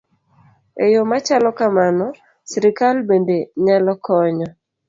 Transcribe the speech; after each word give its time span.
E 0.83 0.85
yo 0.93 1.01
ma 1.09 1.17
chalo 1.25 1.49
kamano, 1.59 2.05
sirkal 2.51 2.97
bende 3.09 3.37
nyalo 3.65 3.93
konyo 4.05 4.49